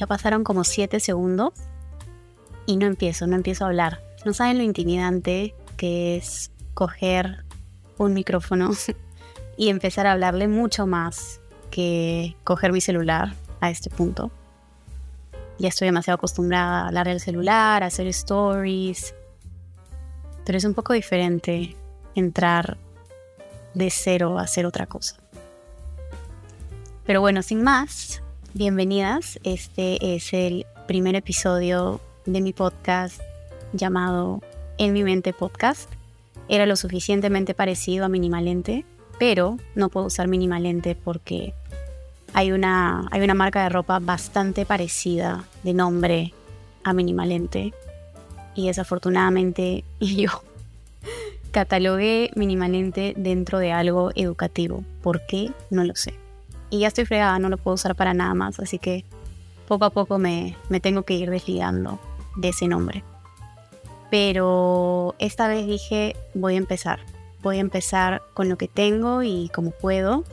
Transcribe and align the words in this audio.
Ya 0.00 0.06
pasaron 0.06 0.44
como 0.44 0.64
siete 0.64 0.98
segundos 0.98 1.52
y 2.64 2.78
no 2.78 2.86
empiezo, 2.86 3.26
no 3.26 3.36
empiezo 3.36 3.64
a 3.64 3.66
hablar. 3.68 4.00
No 4.24 4.32
saben 4.32 4.56
lo 4.56 4.64
intimidante 4.64 5.54
que 5.76 6.16
es 6.16 6.50
coger 6.72 7.44
un 7.98 8.14
micrófono 8.14 8.70
y 9.58 9.68
empezar 9.68 10.06
a 10.06 10.12
hablarle 10.12 10.48
mucho 10.48 10.86
más 10.86 11.42
que 11.70 12.34
coger 12.44 12.72
mi 12.72 12.80
celular 12.80 13.34
a 13.60 13.68
este 13.68 13.90
punto. 13.90 14.30
Ya 15.58 15.68
estoy 15.68 15.88
demasiado 15.88 16.14
acostumbrada 16.14 16.84
a 16.84 16.88
hablar 16.88 17.06
del 17.06 17.20
celular, 17.20 17.82
a 17.82 17.86
hacer 17.86 18.06
stories, 18.06 19.14
pero 20.46 20.56
es 20.56 20.64
un 20.64 20.72
poco 20.72 20.94
diferente 20.94 21.76
entrar 22.14 22.78
de 23.74 23.90
cero 23.90 24.38
a 24.38 24.44
hacer 24.44 24.64
otra 24.64 24.86
cosa. 24.86 25.16
Pero 27.04 27.20
bueno, 27.20 27.42
sin 27.42 27.62
más, 27.62 28.22
bienvenidas. 28.54 29.38
Este 29.44 30.14
es 30.14 30.32
el 30.32 30.66
primer 30.86 31.14
episodio 31.14 32.00
de 32.26 32.40
mi 32.40 32.52
podcast 32.52 33.20
llamado 33.72 34.40
En 34.78 34.92
mi 34.92 35.04
mente 35.04 35.32
podcast. 35.32 35.90
Era 36.48 36.66
lo 36.66 36.76
suficientemente 36.76 37.54
parecido 37.54 38.04
a 38.04 38.08
Minimalente, 38.08 38.84
pero 39.18 39.58
no 39.74 39.88
puedo 39.88 40.06
usar 40.06 40.26
Minimalente 40.26 40.94
porque 40.96 41.54
hay 42.32 42.52
una, 42.52 43.06
hay 43.10 43.22
una 43.22 43.34
marca 43.34 43.62
de 43.62 43.68
ropa 43.68 43.98
bastante 44.00 44.66
parecida 44.66 45.44
de 45.62 45.74
nombre 45.74 46.34
a 46.82 46.92
Minimalente. 46.92 47.72
Y 48.54 48.66
desafortunadamente 48.66 49.84
yo 50.00 50.42
catalogué 51.52 52.30
Minimalente 52.34 53.14
dentro 53.16 53.58
de 53.58 53.72
algo 53.72 54.10
educativo. 54.16 54.84
¿Por 55.02 55.24
qué? 55.26 55.52
No 55.70 55.84
lo 55.84 55.94
sé. 55.94 56.14
Y 56.70 56.80
ya 56.80 56.88
estoy 56.88 57.04
fregada, 57.04 57.38
no 57.38 57.48
lo 57.48 57.58
puedo 57.58 57.74
usar 57.74 57.94
para 57.94 58.14
nada 58.14 58.34
más. 58.34 58.58
Así 58.60 58.78
que 58.78 59.04
poco 59.66 59.84
a 59.84 59.90
poco 59.90 60.18
me, 60.18 60.56
me 60.68 60.80
tengo 60.80 61.02
que 61.02 61.14
ir 61.14 61.30
desligando 61.30 61.98
de 62.36 62.48
ese 62.48 62.68
nombre. 62.68 63.04
Pero 64.10 65.14
esta 65.18 65.48
vez 65.48 65.66
dije, 65.66 66.16
voy 66.34 66.54
a 66.54 66.58
empezar. 66.58 67.00
Voy 67.42 67.58
a 67.58 67.60
empezar 67.60 68.22
con 68.34 68.48
lo 68.48 68.56
que 68.56 68.68
tengo 68.68 69.22
y 69.22 69.50
como 69.54 69.70
puedo 69.70 70.24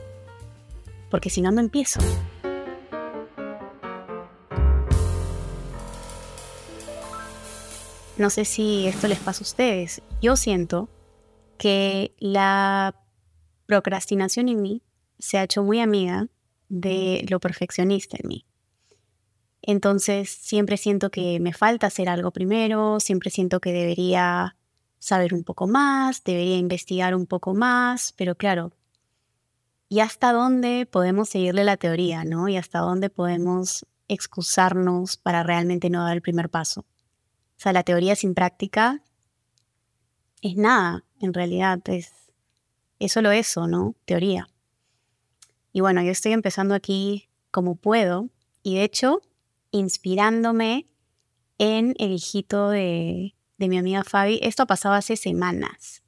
porque 1.10 1.30
si 1.30 1.40
no, 1.40 1.50
no 1.50 1.60
empiezo. 1.60 2.00
No 8.16 8.30
sé 8.30 8.44
si 8.44 8.86
esto 8.86 9.06
les 9.06 9.18
pasa 9.18 9.40
a 9.40 9.46
ustedes. 9.46 10.02
Yo 10.20 10.36
siento 10.36 10.88
que 11.56 12.12
la 12.18 12.94
procrastinación 13.66 14.48
en 14.48 14.60
mí 14.60 14.82
se 15.18 15.38
ha 15.38 15.44
hecho 15.44 15.62
muy 15.62 15.80
amiga 15.80 16.28
de 16.68 17.24
lo 17.28 17.40
perfeccionista 17.40 18.16
en 18.20 18.28
mí. 18.28 18.46
Entonces 19.62 20.30
siempre 20.30 20.76
siento 20.76 21.10
que 21.10 21.40
me 21.40 21.52
falta 21.52 21.88
hacer 21.88 22.08
algo 22.08 22.30
primero, 22.30 23.00
siempre 23.00 23.30
siento 23.30 23.60
que 23.60 23.72
debería 23.72 24.56
saber 24.98 25.34
un 25.34 25.44
poco 25.44 25.66
más, 25.66 26.24
debería 26.24 26.56
investigar 26.56 27.14
un 27.14 27.26
poco 27.26 27.54
más, 27.54 28.12
pero 28.16 28.34
claro, 28.34 28.72
y 29.88 30.00
hasta 30.00 30.32
dónde 30.32 30.86
podemos 30.86 31.30
seguirle 31.30 31.64
la 31.64 31.76
teoría, 31.76 32.24
¿no? 32.24 32.48
Y 32.48 32.56
hasta 32.56 32.80
dónde 32.80 33.08
podemos 33.08 33.86
excusarnos 34.06 35.16
para 35.16 35.42
realmente 35.42 35.88
no 35.90 36.04
dar 36.04 36.14
el 36.14 36.22
primer 36.22 36.50
paso. 36.50 36.80
O 36.80 37.60
sea, 37.60 37.72
la 37.72 37.82
teoría 37.82 38.14
sin 38.14 38.34
práctica 38.34 39.02
es 40.42 40.56
nada, 40.56 41.04
en 41.20 41.32
realidad, 41.32 41.80
es, 41.88 42.12
es 42.98 43.12
solo 43.12 43.32
eso, 43.32 43.66
¿no? 43.66 43.94
Teoría. 44.04 44.48
Y 45.72 45.80
bueno, 45.80 46.02
yo 46.02 46.10
estoy 46.10 46.32
empezando 46.32 46.74
aquí 46.74 47.28
como 47.50 47.76
puedo 47.76 48.30
y 48.62 48.76
de 48.76 48.84
hecho 48.84 49.22
inspirándome 49.70 50.86
en 51.58 51.94
el 51.98 52.12
hijito 52.12 52.70
de, 52.70 53.34
de 53.58 53.68
mi 53.68 53.78
amiga 53.78 54.04
Fabi. 54.04 54.38
Esto 54.42 54.62
ha 54.62 54.66
pasado 54.66 54.94
hace 54.94 55.16
semanas, 55.16 56.02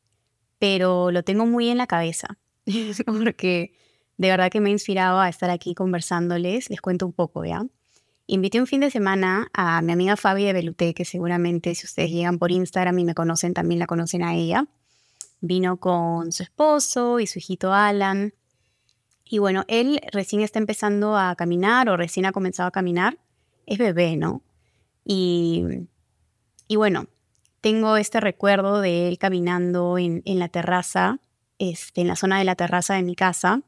pero 0.59 1.11
lo 1.11 1.23
tengo 1.23 1.47
muy 1.47 1.69
en 1.69 1.79
la 1.79 1.87
cabeza. 1.87 2.39
porque 3.07 3.73
de 4.17 4.29
verdad 4.29 4.51
que 4.51 4.61
me 4.61 4.71
ha 4.71 4.73
inspirado 4.73 5.21
a 5.21 5.29
estar 5.29 5.51
aquí 5.51 5.75
conversándoles. 5.75 6.71
Les 6.71 6.81
cuento 6.81 7.07
un 7.07 7.13
poco, 7.13 7.45
¿ya? 7.45 7.65
Invité 8.27 8.61
un 8.61 8.67
fin 8.67 8.81
de 8.81 8.91
semana 8.91 9.49
a 9.53 9.83
mi 9.83 9.93
amiga 9.93 10.17
Fabi 10.17 10.45
de 10.45 10.53
Beluté, 10.53 10.95
que 10.95 11.05
seguramente 11.05 11.75
si 11.75 11.87
ustedes 11.87 12.11
llegan 12.11 12.39
por 12.39 12.53
Instagram 12.53 12.99
y 12.99 13.05
me 13.05 13.15
conocen, 13.15 13.55
también 13.55 13.81
la 13.81 13.87
conocen 13.87 14.23
a 14.23 14.37
ella. 14.37 14.67
Vino 15.41 15.79
con 15.79 16.31
su 16.31 16.43
esposo 16.43 17.19
y 17.19 17.27
su 17.27 17.39
hijito 17.39 17.73
Alan. 17.73 18.35
Y 19.33 19.39
bueno, 19.39 19.65
él 19.69 20.01
recién 20.11 20.43
está 20.43 20.59
empezando 20.59 21.17
a 21.17 21.37
caminar 21.37 21.89
o 21.89 21.97
recién 21.97 22.27
ha 22.27 22.33
comenzado 22.33 22.67
a 22.67 22.73
caminar. 22.73 23.17
Es 23.65 23.79
bebé, 23.79 24.17
¿no? 24.17 24.43
Y, 25.05 25.87
y 26.67 26.75
bueno, 26.75 27.07
tengo 27.61 27.97
este 27.97 28.19
recuerdo 28.19 28.81
de 28.81 29.07
él 29.07 29.19
caminando 29.19 29.99
en, 29.99 30.23
en 30.25 30.41
la 30.41 30.49
terraza 30.49 31.21
este, 31.61 32.01
en 32.01 32.09
la 32.09 32.17
zona 32.17 32.41
de 32.41 32.45
la 32.45 32.57
terraza 32.57 32.95
de 32.95 33.05
mi 33.05 33.15
casa 33.15 33.63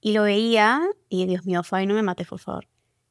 y 0.00 0.12
lo 0.12 0.22
veía 0.22 0.82
y 1.08 1.26
Dios 1.26 1.44
mío, 1.44 1.64
Fabi, 1.64 1.86
no 1.86 1.94
me 1.94 2.02
mates, 2.02 2.28
por 2.28 2.38
favor. 2.38 2.68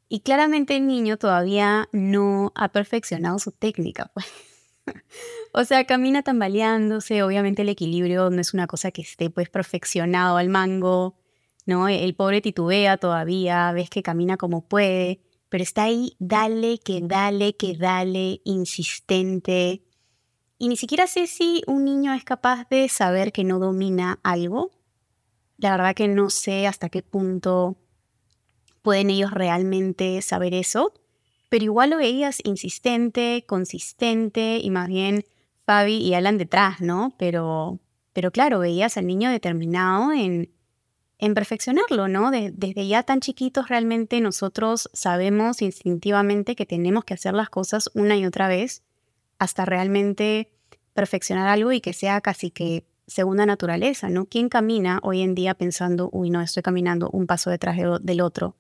Y 0.08 0.22
claramente 0.22 0.78
el 0.78 0.88
niño 0.88 1.18
todavía 1.18 1.90
no 1.92 2.54
ha 2.56 2.70
perfeccionado 2.70 3.40
su 3.40 3.52
técnica. 3.52 4.10
Pues. 4.14 4.26
o 5.54 5.66
sea, 5.66 5.86
camina 5.86 6.24
tambaleándose, 6.24 7.24
obviamente 7.24 7.64
el 7.64 7.70
equilibrio 7.70 8.30
no 8.30 8.40
es 8.40 8.54
una 8.54 8.68
cosa 8.68 8.92
que 8.92 9.02
esté 9.02 9.30
pues 9.30 9.50
perfeccionado 9.50 10.38
al 10.38 10.48
mango, 10.48 11.18
¿no? 11.72 11.88
El 11.88 12.16
pobre 12.16 12.42
titubea 12.42 12.98
todavía, 12.98 13.72
ves 13.72 13.90
que 13.90 14.04
camina 14.04 14.38
como 14.38 14.68
puede, 14.68 15.22
pero 15.50 15.64
está 15.64 15.84
ahí, 15.84 16.16
dale, 16.20 16.80
que 16.80 17.02
dale, 17.02 17.56
que 17.56 17.76
dale, 17.76 18.42
insistente, 18.46 19.84
y 20.62 20.68
ni 20.68 20.78
siquiera 20.78 21.08
sé 21.08 21.26
si 21.26 21.64
un 21.66 21.86
niño 21.86 22.14
es 22.14 22.24
capaz 22.24 22.70
de 22.70 22.88
saber 22.88 23.32
que 23.32 23.44
no 23.44 23.58
domina 23.58 24.20
algo. 24.22 24.70
La 25.58 25.72
verdad 25.72 25.96
que 25.96 26.08
no 26.08 26.30
sé 26.30 26.68
hasta 26.68 26.90
qué 26.90 27.02
punto 27.02 27.78
pueden 28.84 29.10
ellos 29.10 29.32
realmente 29.32 30.22
saber 30.22 30.54
eso. 30.54 30.94
Pero 31.50 31.66
igual 31.66 31.90
lo 31.90 31.98
veías 31.98 32.42
insistente, 32.44 33.44
consistente 33.48 34.60
y 34.62 34.70
más 34.70 34.88
bien 34.88 35.26
Fabi 35.66 35.98
y 35.98 36.14
Alan 36.14 36.38
detrás, 36.38 36.80
¿no? 36.80 37.16
Pero, 37.18 37.80
pero 38.14 38.30
claro, 38.30 38.60
veías 38.60 38.98
al 38.98 39.08
niño 39.08 39.32
determinado 39.32 40.12
en, 40.12 40.52
en 41.22 41.36
perfeccionarlo, 41.36 42.08
¿no? 42.08 42.32
desde 42.32 42.88
ya 42.88 43.04
tan 43.04 43.22
chiquitos 43.22 43.70
realmente 43.70 44.20
nosotros 44.20 44.90
sabemos 44.92 45.62
instintivamente 45.62 46.56
que 46.56 46.66
tenemos 46.66 47.06
que 47.06 47.14
hacer 47.14 47.36
las 47.36 47.50
cosas 47.50 47.92
una 47.94 48.18
y 48.18 48.26
otra 48.26 48.48
vez 48.48 48.82
hasta 49.38 49.64
realmente 49.64 50.52
perfeccionar 50.94 51.48
algo 51.48 51.72
y 51.72 51.80
que 51.80 51.94
sea 51.94 52.22
casi 52.22 52.50
que 52.50 52.86
segunda 53.06 53.46
naturaleza, 53.46 54.10
¿no? 54.10 54.26
¿Quién 54.26 54.50
camina 54.50 55.00
hoy 55.04 55.22
en 55.22 55.36
día 55.36 55.54
pensando, 55.54 56.10
uy, 56.12 56.32
no, 56.32 56.42
estoy 56.42 56.64
caminando 56.64 57.10
un 57.12 57.28
paso 57.28 57.52
detrás 57.52 57.78
del 58.02 58.22
otro? 58.22 58.56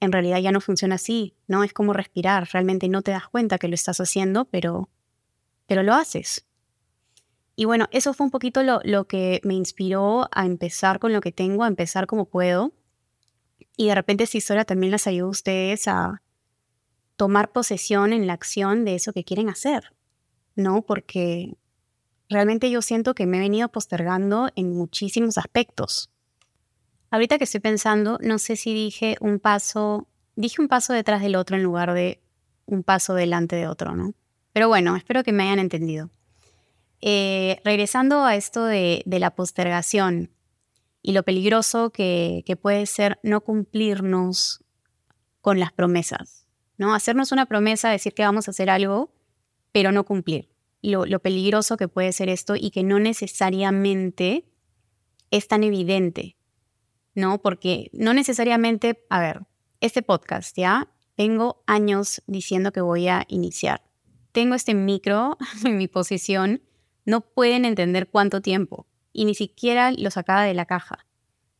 En 0.00 0.12
realidad 0.12 0.38
ya 0.38 0.52
no 0.52 0.62
funciona 0.62 0.94
así, 0.94 1.34
¿no? 1.48 1.64
Es 1.64 1.74
como 1.74 1.92
respirar, 1.92 2.48
realmente 2.50 2.88
no 2.88 3.02
te 3.02 3.10
das 3.10 3.28
cuenta 3.28 3.58
que 3.58 3.68
lo 3.68 3.74
estás 3.74 4.00
haciendo, 4.00 4.46
pero, 4.46 4.88
pero 5.66 5.82
lo 5.82 5.92
haces. 5.94 6.46
Y 7.60 7.66
bueno, 7.66 7.88
eso 7.90 8.14
fue 8.14 8.24
un 8.24 8.30
poquito 8.30 8.62
lo, 8.62 9.04
que 9.04 9.42
me 9.44 9.52
inspiró 9.52 10.30
a 10.32 10.46
empezar 10.46 10.98
con 10.98 11.12
lo 11.12 11.20
que 11.20 11.30
tengo, 11.30 11.62
a 11.62 11.68
empezar 11.68 12.06
como 12.06 12.24
puedo. 12.24 12.72
Y 13.76 13.88
de 13.88 13.94
repente 13.94 14.24
esta 14.24 14.38
historia 14.38 14.64
también 14.64 14.92
las 14.92 15.06
ayuda 15.06 15.26
a 15.26 15.30
ustedes 15.30 15.86
a 15.86 16.22
tomar 17.16 17.52
posesión 17.52 18.14
en 18.14 18.26
la 18.26 18.32
acción 18.32 18.86
de 18.86 18.94
eso 18.94 19.12
que 19.12 19.24
quieren 19.24 19.50
hacer. 19.50 19.92
¿no? 20.56 20.80
Porque 20.80 21.54
realmente 22.30 22.70
yo 22.70 22.80
siento 22.80 23.14
que 23.14 23.26
me 23.26 23.36
he 23.36 23.40
venido 23.40 23.68
postergando 23.68 24.48
en 24.56 24.74
muchísimos 24.74 25.36
aspectos. 25.36 26.08
Ahorita 27.10 27.36
que 27.36 27.44
estoy 27.44 27.60
pensando, 27.60 28.16
no 28.22 28.38
sé 28.38 28.56
si 28.56 28.72
dije 28.72 29.18
un 29.20 29.38
paso, 29.38 30.08
dije 30.34 30.62
un 30.62 30.68
paso 30.68 30.94
detrás 30.94 31.20
del 31.20 31.36
otro 31.36 31.58
en 31.58 31.62
lugar 31.62 31.92
de 31.92 32.22
un 32.64 32.84
paso 32.84 33.12
delante 33.12 33.54
de 33.54 33.68
otro, 33.68 33.94
¿no? 33.94 34.14
Pero 34.54 34.68
bueno, 34.68 34.96
espero 34.96 35.22
que 35.22 35.32
me 35.32 35.42
hayan 35.42 35.58
entendido. 35.58 36.08
Eh, 37.02 37.60
regresando 37.64 38.24
a 38.24 38.36
esto 38.36 38.64
de, 38.64 39.02
la 39.06 39.34
postergación 39.34 40.30
y 41.02 41.12
lo 41.12 41.22
peligroso 41.22 41.90
que, 41.90 42.44
puede 42.60 42.86
ser 42.86 43.18
no 43.22 43.40
cumplirnos 43.40 44.64
con 45.40 45.58
las 45.58 45.72
promesas, 45.72 46.46
¿no? 46.76 46.94
Hacernos 46.94 47.32
una 47.32 47.46
promesa, 47.46 47.90
decir 47.90 48.12
que 48.12 48.22
vamos 48.22 48.48
a 48.48 48.50
hacer 48.50 48.68
algo 48.68 49.12
pero 49.72 49.92
no 49.92 50.04
cumplir. 50.04 50.50
Lo, 50.82 51.06
lo 51.06 51.20
peligroso 51.20 51.76
que 51.76 51.88
puede 51.88 52.12
ser 52.12 52.28
esto 52.28 52.56
y 52.56 52.70
que 52.70 52.82
no 52.82 52.98
necesariamente 52.98 54.46
es 55.30 55.46
tan 55.46 55.62
evidente, 55.62 56.36
¿no? 57.14 57.40
Porque 57.40 57.90
no 57.92 58.14
necesariamente, 58.14 59.04
a 59.10 59.20
ver, 59.20 59.46
este 59.80 60.02
podcast, 60.02 60.56
¿ya? 60.56 60.88
Tengo 61.16 61.62
años 61.66 62.22
diciendo 62.26 62.72
que 62.72 62.80
voy 62.80 63.08
a 63.08 63.24
iniciar. 63.28 63.82
Tengo 64.32 64.54
este 64.54 64.74
micro 64.74 65.36
en 65.64 65.76
mi 65.76 65.88
posición, 65.88 66.62
no 67.04 67.20
pueden 67.20 67.64
entender 67.64 68.08
cuánto 68.08 68.40
tiempo 68.40 68.86
y 69.12 69.24
ni 69.24 69.34
siquiera 69.34 69.92
lo 69.92 70.10
sacaba 70.10 70.44
de 70.44 70.54
la 70.54 70.66
caja. 70.66 71.06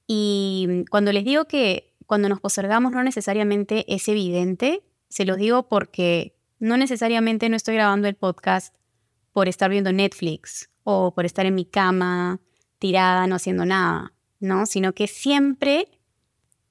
Y 0.06 0.84
cuando 0.90 1.12
les 1.12 1.24
digo 1.24 1.46
que 1.46 1.94
cuando 2.06 2.28
nos 2.28 2.40
postergamos 2.40 2.92
no 2.92 3.02
necesariamente 3.02 3.84
es 3.92 4.08
evidente, 4.08 4.82
Se 5.08 5.24
los 5.24 5.38
digo 5.38 5.68
porque 5.68 6.36
no 6.60 6.76
necesariamente 6.76 7.48
no 7.48 7.56
estoy 7.56 7.74
grabando 7.74 8.06
el 8.06 8.14
podcast 8.14 8.72
por 9.32 9.48
estar 9.48 9.68
viendo 9.68 9.92
Netflix 9.92 10.70
o 10.84 11.12
por 11.14 11.24
estar 11.24 11.46
en 11.46 11.56
mi 11.56 11.64
cama 11.64 12.40
tirada 12.78 13.26
no 13.26 13.34
haciendo 13.34 13.64
nada, 13.64 14.12
¿no? 14.38 14.66
Sino 14.66 14.92
que 14.92 15.08
siempre 15.08 16.00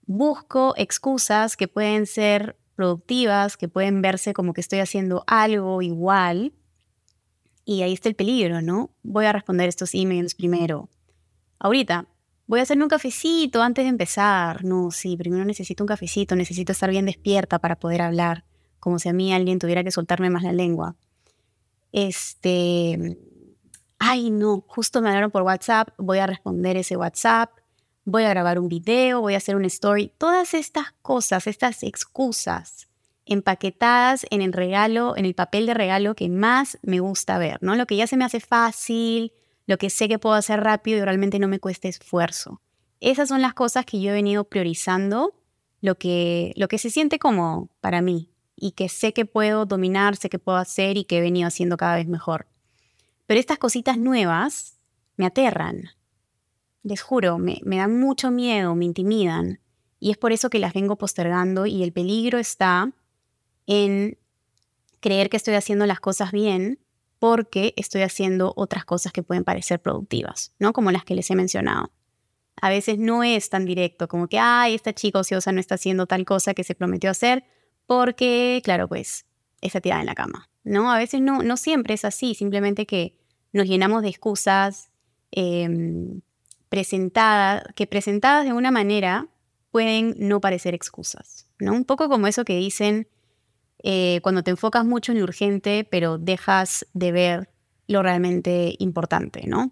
busco 0.06 0.74
excusas 0.77 1.57
que 1.57 1.68
pueden 1.68 2.06
ser 2.06 2.57
productivas, 2.75 3.57
que 3.57 3.68
pueden 3.68 4.01
verse 4.01 4.33
como 4.33 4.54
que 4.54 4.62
estoy 4.62 4.80
haciendo 4.80 5.24
algo 5.27 5.81
igual. 5.81 6.54
Y 7.69 7.83
ahí 7.83 7.94
está 7.94 8.10
el 8.10 8.16
peligro, 8.16 8.63
¿no? 8.63 8.89
Voy 9.04 9.27
a 9.27 9.31
responder 9.31 9.69
estos 9.69 9.94
emails 9.94 10.33
primero. 10.33 10.89
Ahorita, 11.60 12.07
voy 12.48 12.62
a 12.62 12.63
hacerme 12.63 12.81
un 12.81 12.89
cafecito 12.89 13.62
antes 13.62 13.86
de 13.86 13.89
empezar. 13.89 14.63
No, 14.63 14.89
sí, 14.89 15.16
primero 15.16 15.45
necesito 15.45 15.83
un 15.83 15.88
cafecito, 15.88 16.36
necesito 16.36 16.71
estar 16.71 16.89
bien 16.89 17.06
despierta 17.06 17.60
para 17.60 17.75
poder 17.75 18.01
hablar, 18.01 18.44
como 18.80 18.98
si 18.98 19.07
a 19.07 19.13
mí 19.13 19.31
alguien 19.31 19.60
tuviera 19.60 19.83
que 19.83 19.92
soltarme 19.92 20.31
más 20.31 20.42
la 20.42 20.51
lengua. 20.51 20.95
Este, 21.92 23.19
ay 24.00 24.31
no, 24.31 24.63
justo 24.66 25.00
me 25.04 25.10
hablaron 25.10 25.30
por 25.30 25.44
WhatsApp, 25.44 25.89
voy 26.00 26.18
a 26.18 26.25
responder 26.25 26.75
ese 26.75 26.98
WhatsApp, 26.98 27.51
voy 28.04 28.24
a 28.24 28.30
grabar 28.30 28.57
un 28.57 28.68
video, 28.68 29.21
voy 29.21 29.36
a 29.36 29.38
hacer 29.38 29.56
un 29.56 29.66
story. 29.66 30.12
Todas 30.18 30.56
estas 30.56 30.95
cosas, 31.04 31.45
estas 31.45 31.83
excusas 31.83 32.88
empaquetadas 33.30 34.26
en 34.31 34.42
el 34.42 34.54
regalo, 34.54 35.16
en 35.16 35.26
el 35.26 35.36
papel 35.36 35.68
de 35.68 35.76
regalo 35.76 36.16
que 36.16 36.30
más 36.30 36.80
me 36.81 37.00
gusta 37.00 37.38
ver, 37.38 37.60
¿no? 37.62 37.76
Lo 37.76 37.86
que 37.86 37.96
ya 37.96 38.08
se 38.08 38.18
me 38.18 38.26
hace 38.26 38.40
fácil, 38.40 39.31
lo 39.68 39.78
que 39.78 39.92
sé 39.92 40.08
que 40.10 40.18
puedo 40.18 40.36
hacer 40.36 40.60
rápido 40.62 40.98
y 40.98 41.02
realmente 41.02 41.38
no 41.38 41.48
me 41.48 41.60
cuesta 41.60 41.88
esfuerzo. 41.88 42.62
Esas 43.00 43.30
son 43.30 43.42
las 43.42 43.54
cosas 43.54 43.86
que 43.86 44.02
yo 44.02 44.10
he 44.10 44.14
venido 44.14 44.46
priorizando, 44.46 45.36
lo 45.80 45.96
que, 45.96 46.54
lo 46.58 46.68
que 46.68 46.80
se 46.80 46.90
siente 46.90 47.20
como 47.20 47.70
para 47.80 48.02
mí 48.02 48.31
y 48.56 48.72
que 48.72 48.90
sé 48.90 49.14
que 49.14 49.26
puedo 49.26 49.66
dominar, 49.66 50.16
sé 50.16 50.30
que 50.30 50.40
puedo 50.40 50.58
hacer 50.58 50.98
y 50.98 51.06
que 51.06 51.20
he 51.20 51.22
venido 51.22 51.48
haciendo 51.48 51.78
cada 51.78 51.96
vez 51.96 52.08
mejor. 52.08 52.48
Pero 53.28 53.40
estas 53.40 53.60
cositas 53.60 53.98
nuevas 53.98 54.80
me 55.16 55.28
aterran. 55.28 55.90
Les 56.81 57.02
juro, 57.02 57.38
me, 57.38 57.62
me 57.64 57.78
dan 57.78 58.00
mucho 58.00 58.31
miedo, 58.31 58.74
me 58.74 58.86
intimidan. 58.86 59.60
Y 60.00 60.12
es 60.12 60.18
por 60.18 60.31
eso 60.31 60.50
que 60.50 60.60
las 60.60 60.74
vengo 60.74 60.98
postergando 60.98 61.68
y 61.68 61.84
el 61.84 61.94
peligro 61.94 62.40
está 62.40 62.92
en 63.69 64.18
creer 65.00 65.30
que 65.30 65.38
estoy 65.38 65.54
haciendo 65.54 65.86
las 65.86 66.00
cosas 66.00 66.31
bien 66.31 66.80
porque 67.19 67.74
estoy 67.77 68.01
haciendo 68.01 68.51
otras 68.56 68.83
cosas 68.83 69.13
que 69.13 69.21
pueden 69.21 69.44
parecer 69.44 69.80
productivas, 69.80 70.54
¿no? 70.57 70.74
Como 70.74 70.92
las 70.92 71.06
que 71.06 71.13
les 71.13 71.30
he 71.30 71.36
mencionado. 71.36 71.92
A 72.60 72.69
veces 72.69 72.98
no 72.98 73.24
es 73.24 73.50
tan 73.50 73.66
directo 73.66 74.07
como 74.07 74.27
que, 74.27 74.39
ay, 74.39 74.74
esta 74.74 74.94
chica 74.94 75.19
ociosa 75.19 75.51
no 75.51 75.60
está 75.60 75.75
haciendo 75.75 76.07
tal 76.07 76.25
cosa 76.25 76.56
que 76.56 76.63
se 76.63 76.74
prometió 76.74 77.12
hacer 77.12 77.44
porque, 77.86 78.60
claro, 78.63 78.88
pues, 78.88 79.27
está 79.62 79.81
tirada 79.81 80.01
en 80.01 80.07
la 80.07 80.16
cama, 80.16 80.50
¿no? 80.63 80.92
A 80.92 80.98
veces 80.98 81.21
no, 81.21 81.44
no 81.44 81.56
siempre 81.56 81.94
es 81.94 82.06
así, 82.06 82.33
simplemente 82.33 82.88
que 82.88 83.16
nos 83.54 83.68
llenamos 83.68 84.01
de 84.01 84.10
excusas 84.10 84.89
em, 85.30 86.21
presentadas, 86.69 87.63
que 87.75 87.86
presentadas 87.86 88.45
de 88.45 88.54
una 88.54 88.71
manera 88.71 89.27
pueden 89.69 90.16
no 90.18 90.42
parecer 90.42 90.74
excusas, 90.74 91.48
¿no? 91.60 91.74
Un 91.74 91.86
poco 91.86 92.10
como 92.10 92.25
eso 92.25 92.44
que 92.44 92.57
dicen 92.57 93.07
eh, 93.84 94.20
cuando 94.22 94.44
te 94.44 94.52
enfocas 94.52 94.86
mucho 94.86 95.12
en 95.12 95.20
lo 95.20 95.24
urgente, 95.24 95.88
pero 95.90 96.18
dejas 96.18 96.86
de 96.94 97.12
ver 97.12 97.50
lo 97.88 98.04
realmente 98.04 98.76
importante, 98.80 99.48
¿no? 99.48 99.72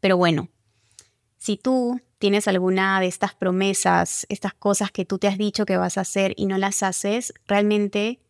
Pero 0.00 0.16
bueno, 0.16 0.48
si 1.36 1.56
tú 1.56 2.00
tienes 2.18 2.46
alguna 2.46 3.00
de 3.00 3.08
estas 3.08 3.34
promesas, 3.34 4.26
estas 4.28 4.54
cosas 4.54 4.92
que 4.92 5.04
tú 5.04 5.18
te 5.18 5.26
has 5.26 5.36
dicho 5.36 5.66
que 5.66 5.76
vas 5.76 5.98
a 5.98 6.02
hacer 6.02 6.34
y 6.36 6.46
no 6.46 6.56
las 6.56 6.82
haces, 6.84 7.34
realmente 7.46 8.20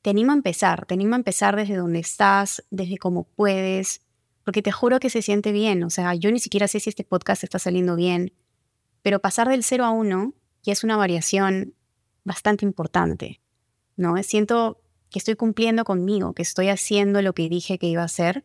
te 0.00 0.10
animo 0.10 0.32
a 0.32 0.36
empezar, 0.36 0.86
te 0.86 0.94
animo 0.94 1.14
a 1.14 1.18
empezar 1.18 1.56
desde 1.56 1.76
donde 1.76 1.98
estás, 1.98 2.64
desde 2.70 2.98
cómo 2.98 3.24
puedes, 3.24 4.02
porque 4.44 4.62
te 4.62 4.72
juro 4.72 5.00
que 5.00 5.10
se 5.10 5.22
siente 5.22 5.52
bien, 5.52 5.82
o 5.82 5.90
sea, 5.90 6.14
yo 6.14 6.30
ni 6.30 6.38
siquiera 6.38 6.68
sé 6.68 6.80
si 6.80 6.88
este 6.88 7.04
podcast 7.04 7.44
está 7.44 7.58
saliendo 7.58 7.96
bien, 7.96 8.32
pero 9.02 9.18
pasar 9.18 9.48
del 9.48 9.64
0 9.64 9.84
a 9.84 9.90
1 9.90 10.32
ya 10.62 10.72
es 10.72 10.84
una 10.84 10.96
variación 10.96 11.74
bastante 12.24 12.64
importante, 12.64 13.41
¿no? 13.96 14.20
Siento 14.22 14.80
que 15.10 15.18
estoy 15.18 15.36
cumpliendo 15.36 15.84
conmigo, 15.84 16.32
que 16.32 16.42
estoy 16.42 16.68
haciendo 16.68 17.22
lo 17.22 17.34
que 17.34 17.48
dije 17.48 17.78
que 17.78 17.86
iba 17.86 18.02
a 18.02 18.06
hacer, 18.06 18.44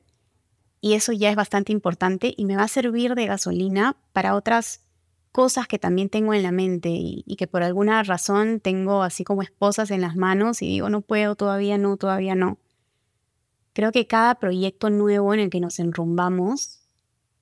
y 0.79 0.93
eso 0.93 1.11
ya 1.11 1.29
es 1.29 1.35
bastante 1.35 1.71
importante 1.71 2.33
y 2.37 2.45
me 2.45 2.55
va 2.55 2.63
a 2.63 2.67
servir 2.67 3.15
de 3.15 3.25
gasolina 3.25 3.97
para 4.13 4.35
otras 4.35 4.83
cosas 5.31 5.67
que 5.67 5.79
también 5.79 6.09
tengo 6.09 6.33
en 6.33 6.43
la 6.43 6.51
mente 6.51 6.89
y, 6.91 7.23
que 7.37 7.47
por 7.47 7.63
alguna 7.63 8.01
razón 8.03 8.59
tengo 8.59 9.03
así 9.03 9.23
como 9.23 9.41
esposas 9.41 9.91
en 9.91 10.01
las 10.01 10.15
manos 10.15 10.61
y 10.61 10.67
digo, 10.67 10.89
no 10.89 11.01
puedo, 11.01 11.35
todavía 11.35 11.77
no, 11.77 11.97
todavía 11.97 12.35
no. 12.35 12.59
Creo 13.73 13.91
que 13.91 14.07
cada 14.07 14.35
proyecto 14.35 14.89
nuevo 14.89 15.33
en 15.33 15.39
el 15.39 15.49
que 15.49 15.59
nos 15.59 15.79
enrumbamos 15.79 16.79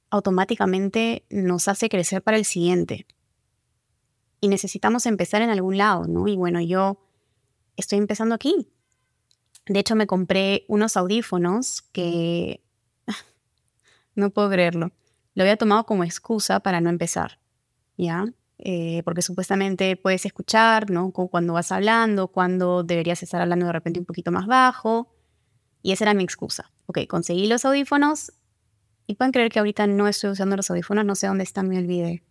automáticamente 0.10 1.26
nos 1.30 1.68
hace 1.68 1.90
crecer 1.90 2.22
para 2.22 2.38
el 2.38 2.46
siguiente. 2.46 3.06
Y 4.42 4.50
necesitamos 4.50 5.06
empezar 5.06 5.42
en 5.42 5.50
algún 5.50 5.78
lado, 5.78 6.06
¿no? 6.08 6.28
Y 6.28 6.36
bueno, 6.36 6.62
yo 6.62 7.05
estoy 7.78 8.00
empezando 8.00 8.36
aquí. 8.36 8.70
De 9.68 9.80
hecho, 9.80 9.96
me 9.96 10.08
compré 10.08 10.66
unos 10.68 10.98
audífonos 10.98 11.82
que... 11.92 12.64
no 14.16 14.30
puedo 14.30 14.50
creerlo. 14.50 14.92
Lo 15.34 15.44
había 15.44 15.58
tomado 15.58 15.86
como 15.86 16.04
excusa 16.04 16.60
para 16.60 16.82
no 16.82 16.90
empezar. 16.90 17.40
¿ya? 17.98 18.26
Eh, 18.58 19.02
porque 19.04 19.22
supuestamente 19.22 19.96
puedes 19.98 20.26
escuchar, 20.26 20.90
¿no? 20.90 21.12
Cuando 21.12 21.54
vas 21.54 21.72
hablando, 21.72 22.30
cuando 22.30 22.84
deberías 22.84 23.22
estar 23.24 23.42
hablando 23.42 23.66
de 23.66 23.74
repente 23.74 24.00
un 24.00 24.06
poquito 24.06 24.32
más 24.32 24.48
bajo. 24.48 25.12
Y 25.82 25.92
esa 25.92 26.06
era 26.06 26.14
mi 26.14 26.24
excusa. 26.24 26.72
Ok, 26.88 27.00
conseguí 27.08 27.48
los 27.48 27.66
audífonos 27.66 28.34
y 29.08 29.16
pueden 29.16 29.32
creer 29.32 29.52
que 29.52 29.60
ahorita 29.60 29.88
no 29.88 30.08
estoy 30.08 30.32
usando 30.32 30.56
los 30.56 30.70
audífonos, 30.70 31.06
no 31.06 31.16
sé 31.16 31.28
dónde 31.28 31.44
están, 31.44 31.68
me 31.68 31.78
olvidé. 31.78 32.24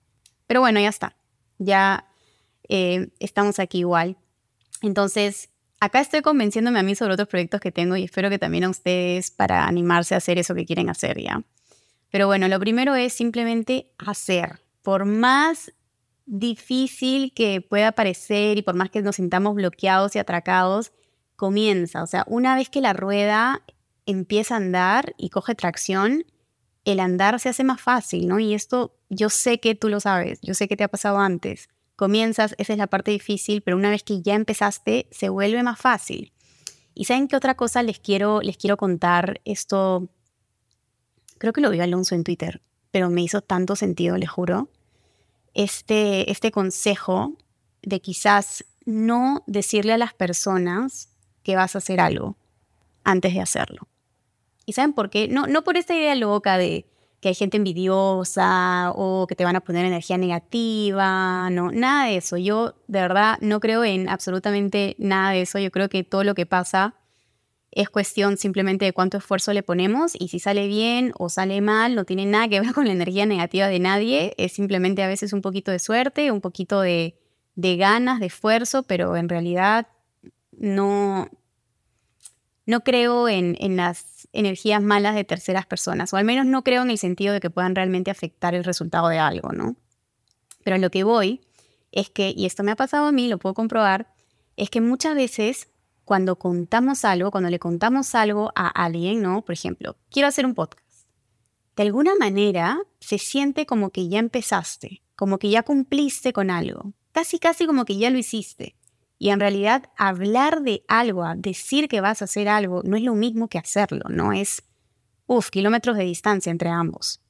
Pero 0.46 0.60
bueno, 0.60 0.80
ya 0.80 0.88
está. 0.88 1.16
Ya 1.58 2.08
eh, 2.68 3.10
estamos 3.20 3.58
aquí 3.58 3.78
igual. 3.78 4.16
Entonces, 4.86 5.48
acá 5.80 6.00
estoy 6.00 6.20
convenciéndome 6.20 6.78
a 6.78 6.82
mí 6.82 6.94
sobre 6.94 7.14
otros 7.14 7.28
proyectos 7.28 7.60
que 7.60 7.72
tengo 7.72 7.96
y 7.96 8.04
espero 8.04 8.28
que 8.28 8.38
también 8.38 8.64
a 8.64 8.68
ustedes 8.70 9.30
para 9.30 9.66
animarse 9.66 10.14
a 10.14 10.18
hacer 10.18 10.38
eso 10.38 10.54
que 10.54 10.66
quieren 10.66 10.90
hacer, 10.90 11.18
¿ya? 11.20 11.42
Pero 12.10 12.26
bueno, 12.26 12.48
lo 12.48 12.60
primero 12.60 12.94
es 12.94 13.14
simplemente 13.14 13.90
hacer 13.98 14.62
por 14.82 15.06
más 15.06 15.72
difícil 16.26 17.32
que 17.34 17.62
pueda 17.62 17.92
parecer 17.92 18.58
y 18.58 18.62
por 18.62 18.74
más 18.74 18.90
que 18.90 19.00
nos 19.00 19.16
sintamos 19.16 19.54
bloqueados 19.54 20.14
y 20.14 20.18
atracados, 20.18 20.92
comienza. 21.36 22.02
O 22.02 22.06
sea, 22.06 22.24
una 22.26 22.54
vez 22.54 22.68
que 22.68 22.82
la 22.82 22.92
rueda 22.92 23.62
empieza 24.04 24.54
a 24.54 24.58
andar 24.58 25.14
y 25.16 25.30
coge 25.30 25.54
tracción, 25.54 26.24
el 26.84 27.00
andar 27.00 27.40
se 27.40 27.48
hace 27.48 27.64
más 27.64 27.80
fácil, 27.80 28.28
¿no? 28.28 28.38
Y 28.38 28.52
esto 28.52 28.94
yo 29.08 29.30
sé 29.30 29.60
que 29.60 29.74
tú 29.74 29.88
lo 29.88 30.00
sabes, 30.00 30.40
yo 30.42 30.52
sé 30.52 30.68
que 30.68 30.76
te 30.76 30.84
ha 30.84 30.88
pasado 30.88 31.18
antes. 31.18 31.68
Comienzas, 31.96 32.54
esa 32.58 32.72
es 32.72 32.78
la 32.78 32.88
parte 32.88 33.10
difícil, 33.10 33.62
pero 33.62 33.76
una 33.76 33.90
vez 33.90 34.02
que 34.02 34.20
ya 34.22 34.34
empezaste, 34.34 35.06
se 35.10 35.28
vuelve 35.28 35.62
más 35.62 35.78
fácil. 35.78 36.32
Y 36.94 37.04
saben 37.04 37.28
qué 37.28 37.36
otra 37.36 37.56
cosa 37.56 37.82
les 37.82 37.98
quiero, 37.98 38.40
les 38.40 38.56
quiero 38.56 38.76
contar. 38.76 39.40
Esto, 39.44 40.08
creo 41.38 41.52
que 41.52 41.60
lo 41.60 41.70
vio 41.70 41.82
Alonso 41.82 42.14
en 42.14 42.24
Twitter, 42.24 42.62
pero 42.90 43.10
me 43.10 43.22
hizo 43.22 43.40
tanto 43.40 43.76
sentido, 43.76 44.16
le 44.16 44.26
juro 44.26 44.70
este, 45.54 46.30
este 46.30 46.50
consejo 46.50 47.36
de 47.82 48.00
quizás 48.00 48.64
no 48.84 49.44
decirle 49.46 49.92
a 49.92 49.98
las 49.98 50.14
personas 50.14 51.08
que 51.42 51.56
vas 51.56 51.74
a 51.74 51.78
hacer 51.78 52.00
algo 52.00 52.36
antes 53.04 53.34
de 53.34 53.40
hacerlo. 53.40 53.88
¿Y 54.66 54.72
saben 54.72 54.92
por 54.92 55.10
qué? 55.10 55.28
No, 55.28 55.46
no 55.46 55.62
por 55.62 55.76
esta 55.76 55.94
idea 55.94 56.14
loca 56.14 56.58
de 56.58 56.86
que 57.24 57.28
hay 57.28 57.34
gente 57.34 57.56
envidiosa 57.56 58.92
o 58.94 59.26
que 59.26 59.34
te 59.34 59.44
van 59.44 59.56
a 59.56 59.62
poner 59.62 59.86
energía 59.86 60.18
negativa, 60.18 61.48
no, 61.48 61.72
nada 61.72 62.08
de 62.08 62.18
eso. 62.18 62.36
Yo 62.36 62.74
de 62.86 63.00
verdad 63.00 63.38
no 63.40 63.60
creo 63.60 63.82
en 63.82 64.10
absolutamente 64.10 64.94
nada 64.98 65.30
de 65.30 65.40
eso. 65.40 65.58
Yo 65.58 65.70
creo 65.70 65.88
que 65.88 66.04
todo 66.04 66.22
lo 66.22 66.34
que 66.34 66.44
pasa 66.44 66.96
es 67.70 67.88
cuestión 67.88 68.36
simplemente 68.36 68.84
de 68.84 68.92
cuánto 68.92 69.16
esfuerzo 69.16 69.54
le 69.54 69.62
ponemos 69.62 70.12
y 70.18 70.28
si 70.28 70.38
sale 70.38 70.66
bien 70.66 71.14
o 71.18 71.30
sale 71.30 71.62
mal, 71.62 71.94
no 71.94 72.04
tiene 72.04 72.26
nada 72.26 72.46
que 72.46 72.60
ver 72.60 72.74
con 72.74 72.84
la 72.84 72.92
energía 72.92 73.24
negativa 73.24 73.68
de 73.68 73.78
nadie, 73.78 74.34
es 74.36 74.52
simplemente 74.52 75.02
a 75.02 75.08
veces 75.08 75.32
un 75.32 75.40
poquito 75.40 75.70
de 75.70 75.78
suerte, 75.78 76.30
un 76.30 76.42
poquito 76.42 76.82
de, 76.82 77.16
ganas, 77.56 78.20
de 78.20 78.26
esfuerzo, 78.26 78.82
pero 78.82 79.16
en 79.16 79.30
realidad 79.30 79.86
no, 80.52 81.30
no 82.66 82.80
creo 82.84 83.30
en, 83.30 83.56
en, 83.60 83.76
las 83.76 84.13
energías 84.34 84.82
malas 84.82 85.14
de 85.14 85.24
terceras 85.24 85.64
personas, 85.64 86.12
o 86.12 86.16
al 86.16 86.24
menos 86.24 86.44
no 86.44 86.62
creo 86.62 86.82
en 86.82 86.90
el 86.90 86.98
sentido 86.98 87.32
de 87.32 87.40
que 87.40 87.50
puedan 87.50 87.74
realmente 87.74 88.10
afectar 88.10 88.54
el 88.54 88.64
resultado 88.64 89.08
de 89.08 89.18
algo, 89.18 89.52
¿no? 89.52 89.76
Pero 90.64 90.76
lo 90.78 90.90
que 90.90 91.04
voy 91.04 91.40
es 91.92 92.10
que, 92.10 92.34
y 92.36 92.44
esto 92.44 92.64
me 92.64 92.72
ha 92.72 92.76
pasado 92.76 93.06
a 93.06 93.12
mí, 93.12 93.28
lo 93.28 93.38
puedo 93.38 93.54
comprobar, 93.54 94.12
es 94.56 94.70
que 94.70 94.80
muchas 94.80 95.14
veces 95.14 95.68
cuando 96.04 96.36
contamos 96.36 97.04
algo, 97.04 97.30
cuando 97.30 97.48
le 97.48 97.58
contamos 97.58 98.14
algo 98.14 98.52
a 98.54 98.68
alguien, 98.68 99.22
¿no? 99.22 99.42
Por 99.42 99.54
ejemplo, 99.54 99.96
quiero 100.10 100.28
hacer 100.28 100.44
un 100.44 100.54
podcast. 100.54 101.08
De 101.76 101.84
alguna 101.84 102.14
manera 102.16 102.78
se 103.00 103.18
siente 103.18 103.66
como 103.66 103.90
que 103.90 104.08
ya 104.08 104.18
empezaste, 104.18 105.02
como 105.16 105.38
que 105.38 105.50
ya 105.50 105.62
cumpliste 105.62 106.32
con 106.32 106.50
algo, 106.50 106.92
casi 107.12 107.38
casi 107.38 107.66
como 107.66 107.84
que 107.84 107.96
ya 107.96 108.10
lo 108.10 108.18
hiciste. 108.18 108.76
Y 109.18 109.30
en 109.30 109.40
realidad 109.40 109.90
hablar 109.96 110.62
de 110.62 110.84
algo, 110.88 111.24
decir 111.36 111.88
que 111.88 112.00
vas 112.00 112.20
a 112.20 112.26
hacer 112.26 112.48
algo, 112.48 112.82
no 112.84 112.96
es 112.96 113.02
lo 113.02 113.14
mismo 113.14 113.48
que 113.48 113.58
hacerlo, 113.58 114.04
¿no? 114.08 114.32
Es, 114.32 114.64
uff, 115.26 115.50
kilómetros 115.50 115.96
de 115.96 116.04
distancia 116.04 116.50
entre 116.50 116.68
ambos. 116.68 117.20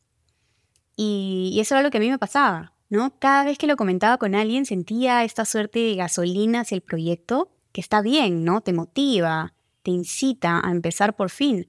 Y, 0.96 1.50
y, 1.52 1.60
eso 1.60 1.74
era 1.74 1.82
lo 1.82 1.90
que 1.90 1.98
a 1.98 2.00
mí 2.00 2.10
me 2.10 2.18
pasaba, 2.18 2.72
¿no? 2.88 3.18
Cada 3.18 3.44
vez 3.44 3.58
que 3.58 3.66
lo 3.66 3.76
comentaba 3.76 4.18
con 4.18 4.34
alguien 4.34 4.64
sentía 4.64 5.24
esta 5.24 5.44
suerte 5.44 5.80
de 5.80 5.96
gasolina 5.96 6.60
hacia 6.60 6.76
el 6.76 6.82
proyecto, 6.82 7.50
que 7.72 7.80
está 7.80 8.00
bien, 8.00 8.44
¿no? 8.44 8.60
Te 8.60 8.72
motiva, 8.72 9.54
te 9.82 9.90
incita 9.90 10.60
a 10.64 10.70
empezar 10.70 11.14
por 11.14 11.30
fin. 11.30 11.68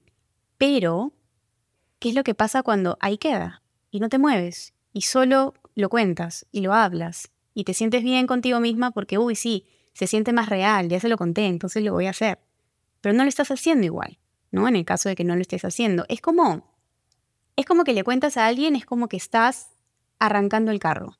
Pero, 0.58 1.12
¿qué 1.98 2.08
es 2.08 2.14
lo 2.14 2.24
que 2.24 2.34
pasa 2.34 2.62
cuando 2.62 2.96
ahí 3.00 3.18
queda 3.18 3.62
y 3.90 4.00
no 4.00 4.08
te 4.08 4.18
mueves 4.18 4.74
y 4.92 5.02
solo 5.02 5.54
lo 5.74 5.90
cuentas 5.90 6.46
y 6.50 6.60
lo 6.62 6.72
hablas 6.72 7.30
y 7.54 7.64
te 7.64 7.74
sientes 7.74 8.02
bien 8.02 8.26
contigo 8.26 8.60
misma 8.60 8.90
porque, 8.90 9.18
uy, 9.18 9.34
sí, 9.34 9.66
se 9.96 10.06
siente 10.06 10.34
más 10.34 10.50
real, 10.50 10.90
ya 10.90 11.00
se 11.00 11.08
lo 11.08 11.16
conté, 11.16 11.46
entonces 11.46 11.82
lo 11.82 11.94
voy 11.94 12.04
a 12.04 12.10
hacer. 12.10 12.38
Pero 13.00 13.14
no 13.14 13.22
lo 13.22 13.30
estás 13.30 13.50
haciendo 13.50 13.86
igual, 13.86 14.18
¿no? 14.50 14.68
En 14.68 14.76
el 14.76 14.84
caso 14.84 15.08
de 15.08 15.16
que 15.16 15.24
no 15.24 15.34
lo 15.34 15.40
estés 15.40 15.64
haciendo. 15.64 16.04
Es 16.10 16.20
como, 16.20 16.70
es 17.56 17.64
como 17.64 17.82
que 17.82 17.94
le 17.94 18.04
cuentas 18.04 18.36
a 18.36 18.46
alguien, 18.46 18.76
es 18.76 18.84
como 18.84 19.08
que 19.08 19.16
estás 19.16 19.70
arrancando 20.18 20.70
el 20.70 20.80
carro, 20.80 21.16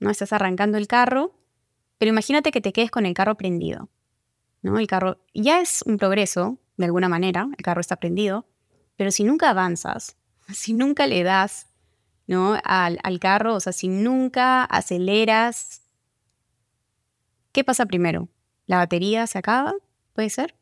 ¿no? 0.00 0.10
Estás 0.10 0.32
arrancando 0.32 0.76
el 0.76 0.88
carro, 0.88 1.38
pero 1.98 2.08
imagínate 2.08 2.50
que 2.50 2.60
te 2.60 2.72
quedes 2.72 2.90
con 2.90 3.06
el 3.06 3.14
carro 3.14 3.36
prendido, 3.36 3.90
¿no? 4.60 4.80
El 4.80 4.88
carro 4.88 5.18
ya 5.32 5.60
es 5.60 5.82
un 5.82 5.96
progreso, 5.96 6.58
de 6.76 6.86
alguna 6.86 7.08
manera, 7.08 7.48
el 7.56 7.64
carro 7.64 7.80
está 7.80 7.94
prendido, 7.94 8.48
pero 8.96 9.12
si 9.12 9.22
nunca 9.22 9.50
avanzas, 9.50 10.16
si 10.52 10.72
nunca 10.72 11.06
le 11.06 11.22
das 11.22 11.68
¿no? 12.26 12.58
Al, 12.64 12.98
al, 13.04 13.20
carro, 13.20 13.54
o 13.54 13.60
sea, 13.60 13.72
si 13.72 13.86
nunca 13.86 14.64
aceleras, 14.64 15.82
¿qué 17.56 17.64
pasa 17.64 17.86
primero? 17.86 18.28
¿La 18.66 18.76
batería 18.76 19.26
se 19.26 19.38
acaba? 19.38 19.74
¿Puede 20.12 20.28
ser? 20.28 20.54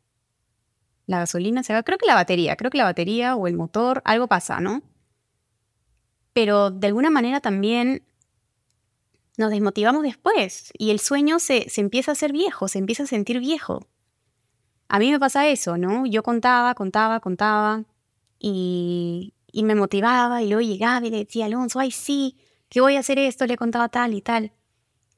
¿La 1.07 1.19
gasolina 1.19 1.61
se 1.61 1.73
acaba? 1.73 1.83
Creo 1.83 1.97
que 1.97 2.05
la 2.05 2.15
batería, 2.15 2.55
creo 2.55 2.71
que 2.71 2.77
la 2.77 2.85
batería 2.85 3.35
o 3.35 3.47
el 3.47 3.53
motor, 3.53 4.01
algo 4.05 4.27
pasa, 4.27 4.61
¿no? 4.61 4.81
Pero 6.31 6.71
de 6.71 6.87
alguna 6.87 7.09
manera 7.09 7.41
también 7.41 8.05
nos 9.37 9.51
desmotivamos 9.51 10.03
después 10.03 10.71
y 10.77 10.91
el 10.91 11.01
sueño 11.01 11.39
se, 11.39 11.69
se 11.69 11.81
empieza 11.81 12.11
a 12.11 12.13
hacer 12.13 12.31
viejo, 12.31 12.69
se 12.69 12.79
empieza 12.79 13.03
a 13.03 13.07
sentir 13.07 13.41
viejo. 13.41 13.85
A 14.87 14.97
mí 14.97 15.11
me 15.11 15.19
pasa 15.19 15.49
eso, 15.49 15.77
¿no? 15.77 16.05
Yo 16.05 16.23
contaba, 16.23 16.75
contaba, 16.75 17.19
contaba 17.19 17.83
y, 18.39 19.33
y 19.51 19.63
me 19.63 19.75
motivaba 19.75 20.41
y 20.41 20.47
luego 20.47 20.61
llegaba 20.61 21.05
y 21.05 21.09
le 21.09 21.17
decía, 21.17 21.47
Alonso, 21.47 21.77
ay 21.77 21.91
sí, 21.91 22.37
que 22.69 22.79
voy 22.79 22.95
a 22.95 23.01
hacer 23.01 23.19
esto, 23.19 23.45
le 23.47 23.57
contaba 23.57 23.89
tal 23.89 24.13
y 24.13 24.21
tal. 24.21 24.53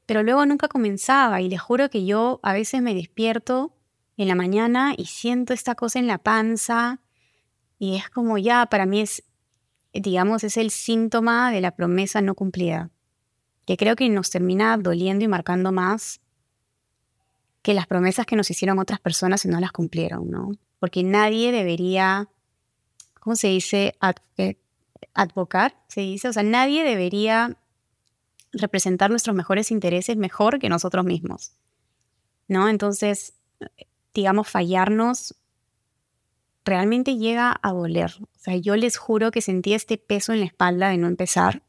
Pero 0.08 0.24
luego 0.24 0.44
nunca 0.48 0.68
comenzaba 0.68 1.42
y 1.42 1.50
le 1.50 1.60
juro 1.60 1.92
que 1.92 2.06
yo 2.06 2.40
a 2.42 2.54
veces 2.54 2.82
me 2.82 2.96
despierto 2.96 3.76
en 4.18 4.28
la 4.28 4.34
mañana 4.34 4.96
y 4.98 5.06
siento 5.06 5.54
esta 5.54 5.76
cosa 5.76 6.00
en 6.00 6.08
la 6.08 6.18
panza 6.18 7.02
y 7.78 7.96
es 7.98 8.10
como 8.10 8.40
ya, 8.40 8.66
para 8.66 8.88
mí 8.88 9.02
es, 9.02 9.24
digamos, 9.94 10.44
es 10.44 10.58
el 10.58 10.72
síntoma 10.72 11.52
de 11.52 11.62
la 11.62 11.76
promesa 11.76 12.22
no 12.22 12.34
cumplida, 12.34 12.90
que 13.66 13.78
creo 13.78 13.96
que 13.96 14.10
nos 14.10 14.32
termina 14.32 14.76
doliendo 14.78 15.24
y 15.24 15.28
marcando 15.28 15.72
más 15.72 16.20
que 17.62 17.76
las 17.76 17.86
promesas 17.86 18.26
que 18.26 18.36
nos 18.36 18.50
hicieron 18.50 18.80
otras 18.80 19.00
personas 19.00 19.46
y 19.46 19.50
no 19.50 19.60
las 19.60 19.72
cumplieron, 19.72 20.32
¿no? 20.32 20.54
Porque 20.80 21.04
nadie 21.04 21.52
debería 21.52 22.30
¿cómo 23.28 23.36
se 23.36 23.50
dice? 23.50 23.94
advocar, 25.14 25.76
se 25.90 26.00
dice. 26.00 26.30
O 26.30 26.34
sea, 26.34 26.44
nadie 26.44 26.86
debería 26.86 27.58
representar 28.52 29.10
nuestros 29.10 29.36
mejores 29.36 29.72
intereses 29.72 30.18
mejor 30.18 30.60
que 30.60 30.70
nosotros 30.70 31.06
mismos. 31.06 31.54
¿No? 32.48 32.70
Entonces, 32.70 33.34
digamos, 34.14 34.48
fallarnos 34.48 35.36
realmente 36.64 37.18
llega 37.18 37.60
a 37.62 37.72
doler. 37.72 38.14
O 38.22 38.40
sea, 38.40 38.56
yo 38.58 38.76
les 38.76 38.98
juro 38.98 39.32
que 39.32 39.42
sentí 39.42 39.74
este 39.74 39.98
peso 39.98 40.34
en 40.34 40.42
la 40.42 40.46
espalda 40.46 40.90
de 40.90 40.98
no 40.98 41.08
empezar. 41.08 41.64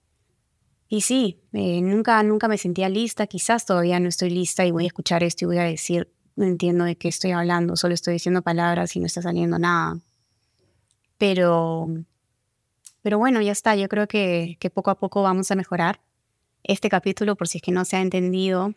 Y 0.88 1.02
sí, 1.02 1.40
eh, 1.52 1.80
nunca, 1.82 2.23
nunca 2.23 2.49
me 2.49 2.58
sentía 2.58 2.88
lista, 2.88 3.26
quizás 3.26 3.66
todavía 3.66 4.00
no 4.00 4.08
estoy 4.08 4.30
lista 4.30 4.64
y 4.64 4.70
voy 4.70 4.85
a 4.85 4.87
escuchar 4.87 5.23
esto 5.23 5.44
y 5.44 5.49
voy 5.49 5.58
a 5.58 5.64
decir, 5.64 6.11
no 6.35 6.47
entiendo 6.47 6.85
de 6.85 6.97
qué 6.97 7.08
estoy 7.08 7.32
hablando, 7.32 7.76
solo 7.76 7.94
estoy 7.94 8.14
diciendo 8.14 8.42
palabras 8.42 8.97
y 8.97 9.00
no 9.00 9.06
está 9.06 9.20
saliendo 9.20 9.58
nada. 9.58 9.99
Pero, 11.18 11.88
pero 13.02 13.18
bueno, 13.18 13.42
ya 13.42 13.52
está. 13.52 13.76
Yo 13.76 13.88
creo 13.88 14.06
que, 14.06 14.56
que 14.61 14.70
poco 14.70 14.90
a 14.90 14.99
poco 14.99 15.23
vamos 15.23 15.50
a 15.50 15.56
mejorar. 15.56 16.00
Este 16.62 16.88
capítulo, 16.88 17.36
por 17.36 17.48
si 17.48 17.58
es 17.58 17.62
que 17.62 17.72
no 17.72 17.84
se 17.84 17.96
ha 17.96 18.00
entendido, 18.00 18.74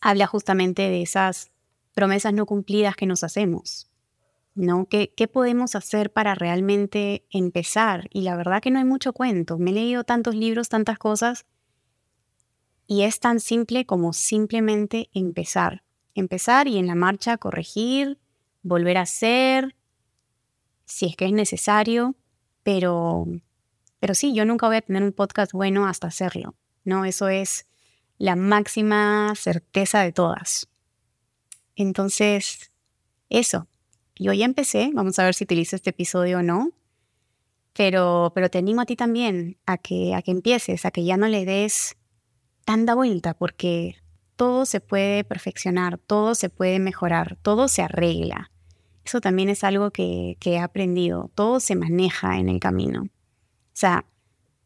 habla 0.00 0.26
justamente 0.26 0.82
de 0.82 1.02
esas 1.02 1.50
promesas 1.94 2.32
no 2.32 2.46
cumplidas 2.46 2.96
que 2.96 3.06
nos 3.06 3.24
hacemos. 3.24 3.90
¿no? 4.54 4.86
¿Qué, 4.86 5.12
¿Qué, 5.16 5.28
podemos 5.28 5.76
hacer 5.76 6.12
para 6.12 6.34
realmente 6.34 7.24
empezar? 7.30 8.08
Y 8.12 8.22
la 8.22 8.36
verdad 8.36 8.60
que 8.60 8.70
no 8.70 8.78
hay 8.78 8.84
mucho 8.84 9.12
cuento. 9.12 9.56
Me 9.58 9.70
he 9.70 9.74
leído 9.74 10.04
tantos 10.04 10.34
libros, 10.34 10.68
tantas 10.68 10.98
cosas, 10.98 11.46
y 12.86 13.02
es 13.02 13.20
tan 13.20 13.38
simple 13.38 13.84
como 13.84 14.12
simplemente 14.12 15.10
empezar. 15.12 15.84
Empezar 16.14 16.66
y 16.66 16.78
en 16.78 16.86
la 16.86 16.94
marcha 16.94 17.36
corregir, 17.36 18.18
volver 18.62 18.96
a 18.96 19.02
hacer, 19.02 19.76
si 20.86 21.06
es 21.06 21.14
que 21.14 21.26
es 21.26 21.32
necesario, 21.32 22.16
pero, 22.62 23.26
pero 24.00 24.14
sí, 24.14 24.34
yo 24.34 24.46
nunca 24.46 24.66
voy 24.66 24.76
a 24.76 24.80
tener 24.80 25.02
un 25.02 25.12
podcast 25.12 25.52
bueno 25.52 25.86
hasta 25.86 26.06
hacerlo, 26.06 26.54
¿no? 26.88 27.04
Eso 27.04 27.28
es 27.28 27.66
la 28.18 28.34
máxima 28.34 29.32
certeza 29.36 30.02
de 30.02 30.12
todas. 30.12 30.68
Entonces, 31.76 32.72
eso. 33.28 33.68
Yo 34.16 34.32
ya 34.32 34.46
empecé, 34.46 34.90
vamos 34.92 35.18
a 35.20 35.24
ver 35.24 35.34
si 35.34 35.44
utilizo 35.44 35.76
este 35.76 35.90
episodio 35.90 36.38
o 36.38 36.42
no, 36.42 36.72
pero, 37.72 38.32
pero 38.34 38.50
te 38.50 38.58
animo 38.58 38.80
a 38.80 38.86
ti 38.86 38.96
también 38.96 39.58
a 39.64 39.78
que, 39.78 40.16
a 40.16 40.22
que 40.22 40.32
empieces, 40.32 40.84
a 40.84 40.90
que 40.90 41.04
ya 41.04 41.16
no 41.16 41.28
le 41.28 41.44
des 41.44 41.96
tanta 42.64 42.96
vuelta, 42.96 43.34
porque 43.34 43.96
todo 44.34 44.66
se 44.66 44.80
puede 44.80 45.22
perfeccionar, 45.22 45.98
todo 45.98 46.34
se 46.34 46.50
puede 46.50 46.80
mejorar, 46.80 47.36
todo 47.42 47.68
se 47.68 47.82
arregla. 47.82 48.50
Eso 49.04 49.20
también 49.20 49.48
es 49.48 49.64
algo 49.64 49.90
que, 49.90 50.36
he 50.38 50.58
aprendido. 50.58 51.30
Todo 51.34 51.60
se 51.60 51.74
maneja 51.74 52.38
en 52.38 52.50
el 52.50 52.60
camino. 52.60 53.04
O 53.04 53.08
sea, 53.72 54.04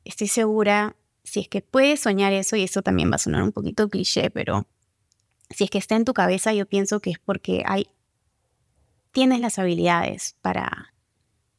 estoy 0.05 0.27
segura, 0.27 0.97
si 1.25 1.41
es 1.41 1.49
que 1.49 1.63
puedes 1.63 2.01
soñar 2.01 2.33
eso, 2.33 2.57
y 2.57 2.63
eso 2.63 2.83
también 2.83 3.11
va 3.11 3.17
a 3.17 3.19
sonar 3.19 3.43
un 3.43 3.53
poquito 3.53 3.89
cliché, 3.89 4.31
pero 4.31 4.67
si 5.51 5.65
es 5.65 5.71
que 5.71 5.79
está 5.79 5.97
en 5.97 6.05
tu 6.05 6.15
cabeza, 6.15 6.53
yo 6.53 6.67
pienso 6.67 7.01
que 7.01 7.11
es 7.11 7.19
porque 7.19 7.63
hay, 7.67 7.89
tienes 9.13 9.41
las 9.41 9.59
habilidades 9.59 10.37
para, 10.41 10.95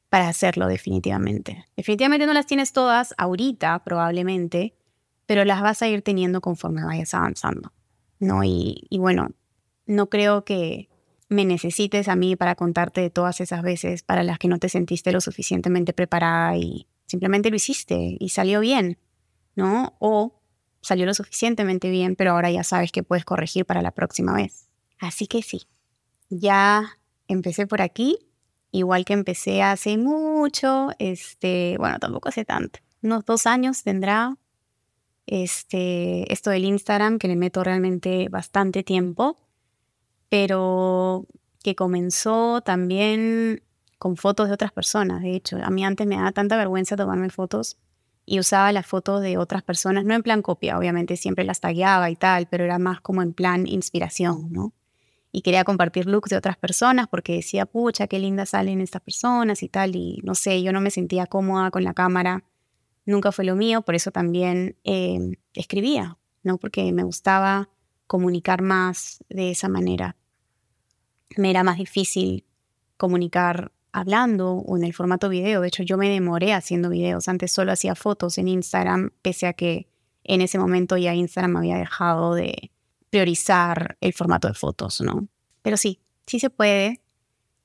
para 0.10 0.28
hacerlo 0.28 0.68
definitivamente. 0.68 1.66
Definitivamente 1.76 2.26
no 2.26 2.34
las 2.34 2.48
tienes 2.48 2.74
todas 2.74 3.14
ahorita, 3.18 3.84
probablemente, 3.84 4.76
pero 5.26 5.46
las 5.46 5.62
vas 5.62 5.82
a 5.82 5.88
ir 5.88 6.02
teniendo 6.02 6.42
conforme 6.42 6.84
vayas 6.84 7.14
avanzando. 7.14 7.72
¿no? 8.20 8.44
Y, 8.44 8.88
y 8.90 9.00
bueno, 9.00 9.30
no 9.86 10.10
creo 10.10 10.46
que, 10.46 10.90
me 11.34 11.46
necesites 11.46 12.08
a 12.08 12.16
mí 12.16 12.36
para 12.36 12.56
contarte 12.56 13.02
de 13.02 13.10
todas 13.10 13.42
esas 13.42 13.62
veces 13.62 14.04
para 14.04 14.24
las 14.24 14.40
que 14.40 14.48
no 14.48 14.60
te 14.60 14.70
sentiste 14.70 15.12
lo 15.12 15.20
suficientemente 15.20 15.94
preparada 15.94 16.56
y 16.58 16.88
simplemente 17.06 17.50
lo 17.50 17.56
hiciste 17.56 18.16
y 18.20 18.30
salió 18.30 18.62
bien, 18.62 18.98
¿no? 19.56 19.96
O 20.00 20.42
salió 20.82 21.06
lo 21.06 21.14
suficientemente 21.14 21.90
bien, 21.90 22.16
pero 22.16 22.32
ahora 22.32 22.52
ya 22.52 22.64
sabes 22.64 22.92
que 22.92 23.04
puedes 23.04 23.26
corregir 23.26 23.66
para 23.66 23.82
la 23.82 23.92
próxima 23.92 24.34
vez. 24.34 24.70
Así 25.00 25.28
que 25.28 25.42
sí, 25.42 25.64
ya 26.30 27.00
empecé 27.28 27.68
por 27.68 27.82
aquí, 27.82 28.18
igual 28.72 29.06
que 29.06 29.14
empecé 29.14 29.62
hace 29.62 29.98
mucho, 29.98 30.90
este, 31.00 31.76
bueno, 31.78 32.00
tampoco 32.00 32.30
hace 32.30 32.46
tanto, 32.46 32.80
unos 33.02 33.26
dos 33.26 33.46
años 33.48 33.84
tendrá 33.84 34.38
este, 35.26 36.32
esto 36.32 36.50
del 36.50 36.66
Instagram, 36.66 37.18
que 37.18 37.28
le 37.28 37.36
meto 37.36 37.64
realmente 37.64 38.28
bastante 38.30 38.84
tiempo 38.84 39.38
pero 40.34 41.28
que 41.64 41.76
comenzó 41.76 42.62
también 42.62 43.62
con 44.00 44.18
fotos 44.18 44.48
de 44.48 44.56
otras 44.56 44.72
personas. 44.72 45.22
De 45.22 45.36
hecho, 45.36 45.58
a 45.64 45.70
mí 45.70 45.86
antes 45.86 46.08
me 46.08 46.16
daba 46.16 46.32
tanta 46.32 46.58
vergüenza 46.58 46.96
tomarme 46.96 47.30
fotos 47.30 47.78
y 48.26 48.40
usaba 48.40 48.72
las 48.72 48.86
fotos 48.86 49.22
de 49.22 49.38
otras 49.38 49.64
personas, 49.64 50.06
no 50.06 50.14
en 50.14 50.24
plan 50.24 50.42
copia, 50.42 50.78
obviamente 50.78 51.18
siempre 51.18 51.44
las 51.44 51.60
tagueaba 51.60 52.10
y 52.10 52.16
tal, 52.16 52.48
pero 52.48 52.64
era 52.64 52.80
más 52.80 53.02
como 53.02 53.22
en 53.22 53.34
plan 53.34 53.68
inspiración, 53.68 54.52
¿no? 54.52 54.74
Y 55.32 55.42
quería 55.42 55.64
compartir 55.64 56.06
looks 56.06 56.30
de 56.30 56.38
otras 56.38 56.58
personas 56.58 57.08
porque 57.08 57.34
decía, 57.34 57.66
pucha, 57.66 58.08
qué 58.08 58.20
lindas 58.20 58.50
salen 58.50 58.82
estas 58.82 59.02
personas 59.02 59.64
y 59.64 59.70
tal, 59.70 59.96
y 59.96 60.22
no 60.24 60.36
sé, 60.36 60.62
yo 60.62 60.72
no 60.72 60.80
me 60.80 60.92
sentía 60.92 61.26
cómoda 61.26 61.72
con 61.72 61.84
la 61.84 61.94
cámara, 61.94 62.44
nunca 63.06 63.32
fue 63.32 63.46
lo 63.46 63.56
mío, 63.56 63.82
por 63.82 63.96
eso 63.96 64.12
también 64.12 64.78
eh, 64.84 65.20
escribía, 65.54 66.18
¿no? 66.44 66.58
Porque 66.58 66.92
me 66.92 67.04
gustaba 67.04 67.70
comunicar 68.08 68.62
más 68.62 69.24
de 69.30 69.52
esa 69.52 69.70
manera 69.70 70.16
me 71.38 71.50
era 71.50 71.64
más 71.64 71.78
difícil 71.78 72.46
comunicar 72.98 73.72
hablando 73.94 74.56
o 74.56 74.76
en 74.76 74.84
el 74.84 74.94
formato 74.94 75.30
video. 75.30 75.62
De 75.62 75.70
hecho, 75.70 75.84
yo 75.84 75.98
me 75.98 76.10
demoré 76.10 76.54
haciendo 76.54 76.90
videos. 76.90 77.28
Antes 77.28 77.52
solo 77.52 77.72
hacía 77.72 77.96
fotos 77.96 78.38
en 78.38 78.50
Instagram, 78.50 79.12
pese 79.22 79.48
a 79.48 79.54
que 79.54 79.88
en 80.26 80.42
ese 80.42 80.60
momento 80.60 80.98
ya 80.98 81.14
Instagram 81.14 81.58
había 81.58 81.78
dejado 81.78 82.34
de, 82.34 82.72
priorizar 83.14 83.96
el 84.02 84.12
formato 84.12 84.48
de 84.48 84.56
fotos, 84.56 85.00
¿no? 85.00 85.28
Pero 85.62 85.78
sí, 85.78 86.00
sí 86.26 86.40
se 86.40 86.50
puede, 86.50 87.00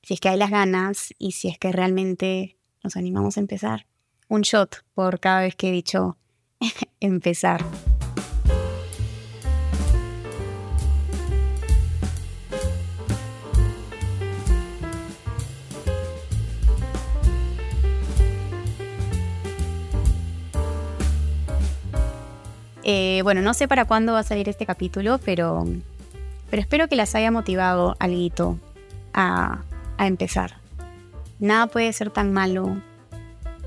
si 0.03 0.13
es 0.13 0.19
que 0.19 0.29
hay 0.29 0.37
las 0.37 0.51
ganas 0.51 1.11
y 1.17 1.31
si 1.31 1.47
es 1.47 1.57
que 1.57 1.71
realmente 1.71 2.55
nos 2.83 2.95
animamos 2.95 3.35
a 3.35 3.39
empezar. 3.39 3.87
Un 4.27 4.41
shot 4.41 4.85
por 4.93 5.19
cada 5.19 5.41
vez 5.41 5.55
que 5.55 5.69
he 5.69 5.71
dicho 5.71 6.17
empezar. 6.99 7.65
Eh, 22.91 23.21
bueno, 23.21 23.43
no 23.43 23.53
sé 23.53 23.67
para 23.67 23.85
cuándo 23.85 24.13
va 24.13 24.21
a 24.21 24.23
salir 24.23 24.49
este 24.49 24.65
capítulo, 24.65 25.19
pero, 25.23 25.63
pero 26.49 26.59
espero 26.59 26.87
que 26.87 26.95
las 26.95 27.13
haya 27.13 27.29
motivado 27.29 27.95
algo 27.99 28.57
a, 29.13 29.61
a 29.99 30.07
empezar. 30.07 30.55
Nada 31.37 31.67
puede 31.67 31.93
ser 31.93 32.09
tan 32.09 32.33
malo 32.33 32.81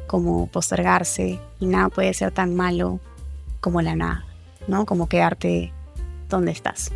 como 0.08 0.48
postergarse 0.48 1.38
y 1.60 1.66
nada 1.66 1.88
puede 1.88 2.12
ser 2.14 2.32
tan 2.32 2.56
malo 2.56 2.98
como 3.60 3.80
la 3.80 3.94
nada, 3.94 4.24
¿no? 4.66 4.86
Como 4.86 5.08
quedarte 5.08 5.72
donde 6.28 6.50
estás. 6.50 6.90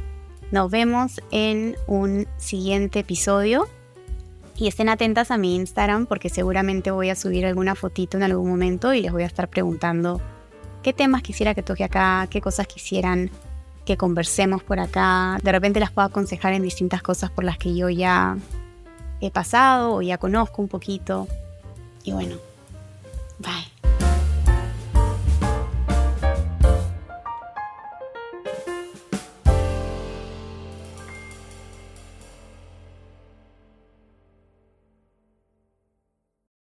Nos 0.50 0.68
vemos 0.68 1.20
en 1.30 1.76
un 1.86 2.26
siguiente 2.38 2.98
episodio 2.98 3.68
y 4.56 4.66
estén 4.66 4.88
atentas 4.88 5.30
a 5.30 5.38
mi 5.38 5.54
Instagram 5.54 6.06
porque 6.06 6.28
seguramente 6.28 6.90
voy 6.90 7.08
a 7.08 7.14
subir 7.14 7.46
alguna 7.46 7.76
fotito 7.76 8.16
en 8.16 8.24
algún 8.24 8.50
momento 8.50 8.92
y 8.94 9.02
les 9.02 9.12
voy 9.12 9.22
a 9.22 9.26
estar 9.26 9.46
preguntando 9.46 10.20
qué 10.86 10.92
temas 10.92 11.20
quisiera 11.20 11.52
que 11.52 11.64
toque 11.64 11.82
acá, 11.82 12.28
qué 12.30 12.40
cosas 12.40 12.68
quisieran 12.68 13.28
que 13.84 13.96
conversemos 13.96 14.62
por 14.62 14.78
acá. 14.78 15.36
De 15.42 15.50
repente 15.50 15.80
las 15.80 15.90
puedo 15.90 16.06
aconsejar 16.06 16.52
en 16.52 16.62
distintas 16.62 17.02
cosas 17.02 17.28
por 17.28 17.42
las 17.42 17.58
que 17.58 17.74
yo 17.74 17.90
ya 17.90 18.36
he 19.20 19.32
pasado 19.32 19.94
o 19.94 20.02
ya 20.02 20.16
conozco 20.16 20.62
un 20.62 20.68
poquito. 20.68 21.26
Y 22.04 22.12
bueno, 22.12 22.36
bye. 23.40 23.75